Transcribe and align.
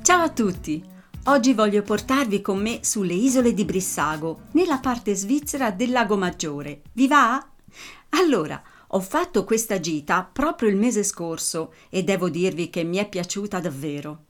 Ciao 0.00 0.22
a 0.22 0.30
tutti! 0.30 0.82
Oggi 1.24 1.52
voglio 1.52 1.82
portarvi 1.82 2.40
con 2.40 2.62
me 2.62 2.78
sulle 2.80 3.12
isole 3.12 3.52
di 3.52 3.66
Brissago, 3.66 4.44
nella 4.52 4.78
parte 4.78 5.14
svizzera 5.14 5.70
del 5.70 5.90
Lago 5.90 6.16
Maggiore. 6.16 6.80
Vi 6.94 7.06
va? 7.06 7.46
Allora, 8.08 8.62
ho 8.94 9.00
fatto 9.00 9.44
questa 9.44 9.80
gita 9.80 10.22
proprio 10.30 10.68
il 10.68 10.76
mese 10.76 11.02
scorso 11.02 11.72
e 11.88 12.02
devo 12.02 12.28
dirvi 12.28 12.68
che 12.68 12.84
mi 12.84 12.98
è 12.98 13.08
piaciuta 13.08 13.58
davvero. 13.58 14.24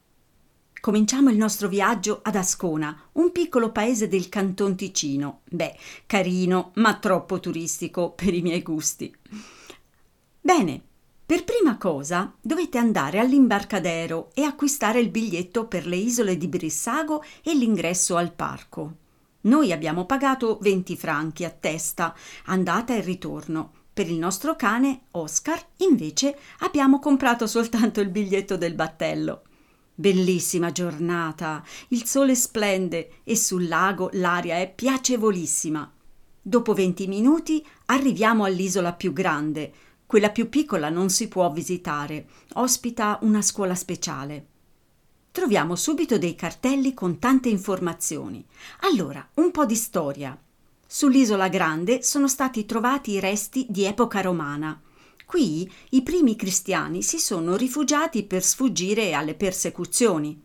Cominciamo 0.79 1.29
il 1.29 1.37
nostro 1.37 1.67
viaggio 1.67 2.19
ad 2.23 2.37
Ascona, 2.37 3.09
un 3.13 3.33
piccolo 3.33 3.71
paese 3.71 4.07
del 4.07 4.29
Canton 4.29 4.75
Ticino. 4.77 5.41
Beh, 5.49 5.75
carino, 6.05 6.71
ma 6.75 6.95
troppo 6.95 7.41
turistico 7.41 8.11
per 8.11 8.33
i 8.33 8.41
miei 8.41 8.61
gusti. 8.61 9.13
Bene, 10.39 10.81
per 11.25 11.43
prima 11.43 11.77
cosa 11.77 12.33
dovete 12.39 12.77
andare 12.77 13.19
all'imbarcadero 13.19 14.29
e 14.33 14.43
acquistare 14.43 15.01
il 15.01 15.09
biglietto 15.09 15.67
per 15.67 15.85
le 15.85 15.97
isole 15.97 16.37
di 16.37 16.47
Brissago 16.47 17.21
e 17.43 17.53
l'ingresso 17.53 18.15
al 18.15 18.31
parco. 18.31 18.95
Noi 19.41 19.73
abbiamo 19.73 20.05
pagato 20.05 20.57
20 20.61 20.95
franchi 20.95 21.43
a 21.43 21.49
testa, 21.49 22.15
andata 22.45 22.95
e 22.95 23.01
ritorno 23.01 23.81
per 23.93 24.09
il 24.09 24.17
nostro 24.17 24.55
cane, 24.55 25.03
Oscar, 25.11 25.63
invece 25.77 26.35
abbiamo 26.59 26.97
comprato 26.97 27.45
soltanto 27.45 28.01
il 28.01 28.09
biglietto 28.09 28.57
del 28.57 28.73
battello. 28.73 29.43
Bellissima 29.93 30.71
giornata, 30.71 31.63
il 31.89 32.05
sole 32.05 32.33
splende 32.33 33.17
e 33.23 33.35
sul 33.35 33.67
lago 33.67 34.09
l'aria 34.13 34.57
è 34.57 34.73
piacevolissima. 34.73 35.91
Dopo 36.41 36.73
venti 36.73 37.05
minuti 37.05 37.63
arriviamo 37.85 38.45
all'isola 38.45 38.93
più 38.93 39.13
grande. 39.13 39.71
Quella 40.07 40.31
più 40.31 40.49
piccola 40.49 40.89
non 40.89 41.09
si 41.09 41.27
può 41.27 41.51
visitare, 41.51 42.27
ospita 42.53 43.19
una 43.21 43.43
scuola 43.43 43.75
speciale. 43.75 44.47
Troviamo 45.31 45.75
subito 45.75 46.17
dei 46.17 46.35
cartelli 46.35 46.93
con 46.95 47.19
tante 47.19 47.49
informazioni. 47.49 48.43
Allora, 48.81 49.27
un 49.35 49.51
po' 49.51 49.65
di 49.65 49.75
storia. 49.75 50.37
Sull'isola 50.95 51.47
Grande 51.47 52.03
sono 52.03 52.27
stati 52.27 52.67
trovati 52.67 53.13
i 53.13 53.19
resti 53.19 53.65
di 53.67 53.83
epoca 53.83 54.21
romana. 54.21 54.79
Qui 55.25 55.67
i 55.89 56.03
primi 56.03 56.35
cristiani 56.35 57.01
si 57.01 57.17
sono 57.17 57.55
rifugiati 57.55 58.21
per 58.21 58.43
sfuggire 58.43 59.13
alle 59.13 59.33
persecuzioni. 59.33 60.39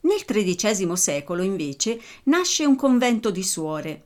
Nel 0.00 0.24
XIII 0.24 0.96
secolo, 0.96 1.42
invece, 1.42 2.00
nasce 2.22 2.64
un 2.64 2.74
convento 2.74 3.30
di 3.30 3.42
suore. 3.42 4.04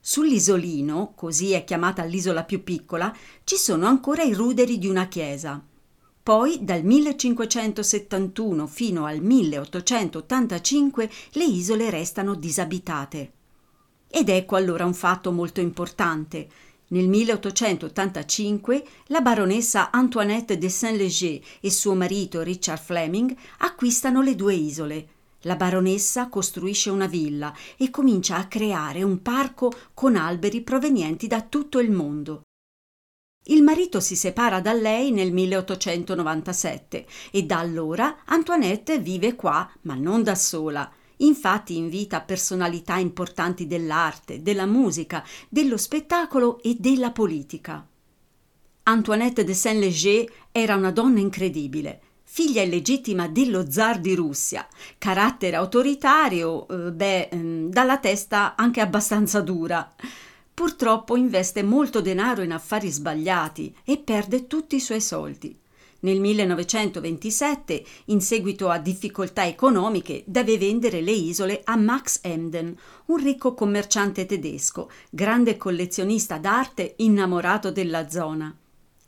Sull'isolino, 0.00 1.12
così 1.14 1.52
è 1.52 1.62
chiamata 1.62 2.02
l'isola 2.02 2.42
più 2.42 2.64
piccola, 2.64 3.16
ci 3.44 3.54
sono 3.54 3.86
ancora 3.86 4.24
i 4.24 4.34
ruderi 4.34 4.78
di 4.78 4.88
una 4.88 5.06
chiesa. 5.06 5.64
Poi, 6.24 6.58
dal 6.64 6.82
1571 6.82 8.66
fino 8.66 9.04
al 9.04 9.20
1885, 9.20 11.08
le 11.34 11.44
isole 11.44 11.88
restano 11.88 12.34
disabitate. 12.34 13.34
Ed 14.12 14.28
ecco 14.28 14.56
allora 14.56 14.84
un 14.84 14.94
fatto 14.94 15.30
molto 15.30 15.60
importante. 15.60 16.48
Nel 16.88 17.06
1885 17.06 18.84
la 19.06 19.20
baronessa 19.20 19.92
Antoinette 19.92 20.58
de 20.58 20.68
Saint-Léger 20.68 21.40
e 21.60 21.70
suo 21.70 21.94
marito 21.94 22.42
Richard 22.42 22.82
Fleming 22.82 23.32
acquistano 23.58 24.20
le 24.20 24.34
due 24.34 24.54
isole. 24.54 25.08
La 25.42 25.54
baronessa 25.54 26.28
costruisce 26.28 26.90
una 26.90 27.06
villa 27.06 27.54
e 27.76 27.90
comincia 27.90 28.36
a 28.36 28.48
creare 28.48 29.04
un 29.04 29.22
parco 29.22 29.72
con 29.94 30.16
alberi 30.16 30.62
provenienti 30.62 31.28
da 31.28 31.42
tutto 31.42 31.78
il 31.78 31.92
mondo. 31.92 32.42
Il 33.44 33.62
marito 33.62 34.00
si 34.00 34.16
separa 34.16 34.60
da 34.60 34.72
lei 34.72 35.12
nel 35.12 35.32
1897 35.32 37.06
e 37.30 37.44
da 37.44 37.58
allora 37.58 38.18
Antoinette 38.24 38.98
vive 38.98 39.36
qua, 39.36 39.70
ma 39.82 39.94
non 39.94 40.24
da 40.24 40.34
sola. 40.34 40.92
Infatti 41.20 41.76
invita 41.76 42.20
personalità 42.20 42.96
importanti 42.96 43.66
dell'arte, 43.66 44.42
della 44.42 44.66
musica, 44.66 45.24
dello 45.48 45.76
spettacolo 45.76 46.62
e 46.62 46.76
della 46.78 47.10
politica. 47.10 47.86
Antoinette 48.84 49.44
de 49.44 49.54
Saint-Léger 49.54 50.32
era 50.50 50.76
una 50.76 50.90
donna 50.90 51.20
incredibile, 51.20 52.00
figlia 52.22 52.62
illegittima 52.62 53.28
dello 53.28 53.70
zar 53.70 54.00
di 54.00 54.14
Russia, 54.14 54.66
carattere 54.96 55.56
autoritario, 55.56 56.66
eh, 56.68 56.92
beh, 56.92 57.28
mm, 57.34 57.68
dalla 57.68 57.98
testa 57.98 58.54
anche 58.56 58.80
abbastanza 58.80 59.40
dura. 59.40 59.92
Purtroppo 60.54 61.16
investe 61.16 61.62
molto 61.62 62.00
denaro 62.00 62.42
in 62.42 62.52
affari 62.52 62.90
sbagliati 62.90 63.74
e 63.84 63.98
perde 63.98 64.46
tutti 64.46 64.76
i 64.76 64.80
suoi 64.80 65.00
soldi. 65.00 65.59
Nel 66.02 66.18
1927, 66.18 67.84
in 68.06 68.22
seguito 68.22 68.70
a 68.70 68.78
difficoltà 68.78 69.46
economiche, 69.46 70.22
deve 70.26 70.56
vendere 70.56 71.02
le 71.02 71.12
isole 71.12 71.60
a 71.64 71.76
Max 71.76 72.20
Emden, 72.22 72.74
un 73.06 73.16
ricco 73.16 73.52
commerciante 73.52 74.24
tedesco, 74.24 74.90
grande 75.10 75.58
collezionista 75.58 76.38
d'arte 76.38 76.94
innamorato 76.98 77.70
della 77.70 78.08
zona. 78.08 78.54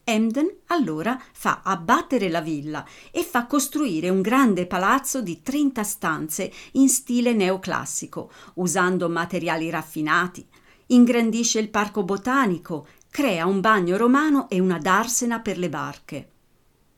Emden 0.04 0.50
allora 0.66 1.18
fa 1.32 1.62
abbattere 1.62 2.28
la 2.28 2.40
villa 2.40 2.84
e 3.10 3.22
fa 3.22 3.46
costruire 3.46 4.10
un 4.10 4.20
grande 4.20 4.66
palazzo 4.66 5.22
di 5.22 5.40
30 5.40 5.82
stanze 5.84 6.52
in 6.72 6.88
stile 6.88 7.32
neoclassico, 7.32 8.30
usando 8.54 9.08
materiali 9.08 9.70
raffinati. 9.70 10.46
Ingrandisce 10.88 11.58
il 11.58 11.70
parco 11.70 12.02
botanico, 12.02 12.86
crea 13.08 13.46
un 13.46 13.60
bagno 13.60 13.96
romano 13.96 14.50
e 14.50 14.60
una 14.60 14.78
darsena 14.78 15.40
per 15.40 15.56
le 15.56 15.68
barche. 15.70 16.31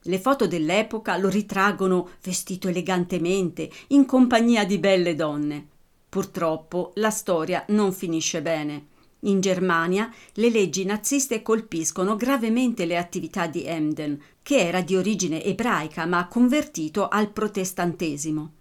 Le 0.06 0.18
foto 0.18 0.46
dell'epoca 0.46 1.16
lo 1.16 1.28
ritraggono 1.28 2.10
vestito 2.22 2.68
elegantemente, 2.68 3.70
in 3.88 4.04
compagnia 4.04 4.64
di 4.64 4.78
belle 4.78 5.14
donne. 5.14 5.68
Purtroppo 6.08 6.92
la 6.96 7.10
storia 7.10 7.64
non 7.68 7.92
finisce 7.92 8.42
bene. 8.42 8.88
In 9.20 9.40
Germania 9.40 10.12
le 10.34 10.50
leggi 10.50 10.84
naziste 10.84 11.40
colpiscono 11.40 12.16
gravemente 12.16 12.84
le 12.84 12.98
attività 12.98 13.46
di 13.46 13.64
Emden, 13.64 14.20
che 14.42 14.58
era 14.58 14.82
di 14.82 14.94
origine 14.94 15.42
ebraica 15.42 16.04
ma 16.04 16.28
convertito 16.28 17.08
al 17.08 17.30
protestantesimo. 17.30 18.52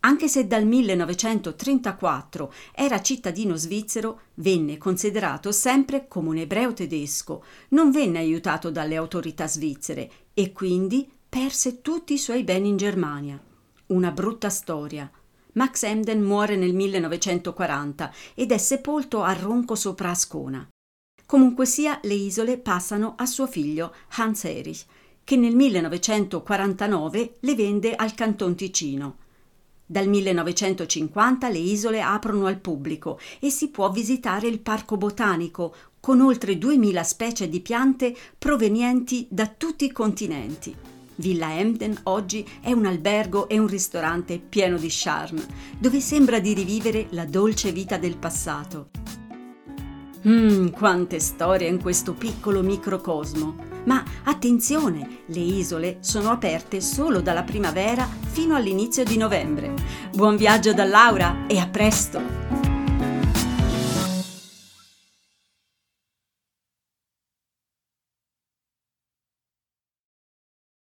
Anche 0.00 0.28
se 0.28 0.46
dal 0.46 0.64
1934 0.64 2.52
era 2.72 3.02
cittadino 3.02 3.56
svizzero, 3.56 4.20
venne 4.34 4.78
considerato 4.78 5.52
sempre 5.52 6.08
come 6.08 6.30
un 6.30 6.36
ebreo 6.38 6.72
tedesco, 6.72 7.44
non 7.70 7.90
venne 7.90 8.18
aiutato 8.18 8.70
dalle 8.70 8.96
autorità 8.96 9.46
svizzere 9.46 10.10
e 10.32 10.52
quindi 10.52 11.06
perse 11.28 11.82
tutti 11.82 12.14
i 12.14 12.18
suoi 12.18 12.44
beni 12.44 12.68
in 12.68 12.78
Germania. 12.78 13.38
Una 13.88 14.10
brutta 14.10 14.48
storia. 14.48 15.10
Max 15.52 15.82
Emden 15.82 16.22
muore 16.22 16.56
nel 16.56 16.72
1940 16.72 18.12
ed 18.34 18.52
è 18.52 18.58
sepolto 18.58 19.22
a 19.22 19.34
Ronco 19.34 19.74
sopra 19.74 20.10
Ascona. 20.10 20.66
Comunque 21.26 21.66
sia, 21.66 21.98
le 22.04 22.14
isole 22.14 22.56
passano 22.56 23.14
a 23.16 23.26
suo 23.26 23.46
figlio 23.46 23.94
Hans 24.16 24.44
Erich, 24.44 24.84
che 25.22 25.36
nel 25.36 25.54
1949 25.54 27.34
le 27.40 27.54
vende 27.54 27.94
al 27.94 28.14
Canton 28.14 28.54
Ticino. 28.54 29.16
Dal 29.90 30.06
1950 30.06 31.48
le 31.48 31.58
isole 31.58 32.00
aprono 32.00 32.46
al 32.46 32.60
pubblico 32.60 33.18
e 33.40 33.50
si 33.50 33.70
può 33.70 33.90
visitare 33.90 34.46
il 34.46 34.60
parco 34.60 34.96
botanico 34.96 35.74
con 35.98 36.20
oltre 36.20 36.56
2000 36.56 37.02
specie 37.02 37.48
di 37.48 37.58
piante 37.58 38.14
provenienti 38.38 39.26
da 39.28 39.48
tutti 39.48 39.86
i 39.86 39.90
continenti. 39.90 40.72
Villa 41.16 41.58
Emden 41.58 42.02
oggi 42.04 42.46
è 42.60 42.70
un 42.70 42.86
albergo 42.86 43.48
e 43.48 43.58
un 43.58 43.66
ristorante 43.66 44.38
pieno 44.38 44.78
di 44.78 44.86
charme, 44.88 45.44
dove 45.76 45.98
sembra 45.98 46.38
di 46.38 46.54
rivivere 46.54 47.08
la 47.10 47.24
dolce 47.24 47.72
vita 47.72 47.98
del 47.98 48.16
passato. 48.16 48.99
Mmm, 50.26 50.68
quante 50.72 51.18
storie 51.18 51.66
in 51.66 51.80
questo 51.80 52.12
piccolo 52.12 52.62
microcosmo! 52.62 53.68
Ma 53.84 54.04
attenzione, 54.24 55.22
le 55.26 55.38
isole 55.38 55.96
sono 56.00 56.28
aperte 56.28 56.82
solo 56.82 57.22
dalla 57.22 57.42
primavera 57.42 58.06
fino 58.30 58.54
all'inizio 58.54 59.02
di 59.02 59.16
novembre. 59.16 59.72
Buon 60.12 60.36
viaggio 60.36 60.74
da 60.74 60.84
Laura 60.84 61.46
e 61.46 61.58
a 61.58 61.66
presto! 61.66 62.39